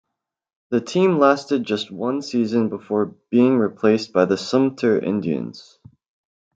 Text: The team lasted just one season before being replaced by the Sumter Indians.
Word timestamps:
The 0.71 0.81
team 0.81 1.19
lasted 1.19 1.63
just 1.63 1.91
one 1.91 2.23
season 2.23 2.69
before 2.69 3.15
being 3.29 3.59
replaced 3.59 4.11
by 4.11 4.25
the 4.25 4.35
Sumter 4.35 4.97
Indians. 4.99 5.77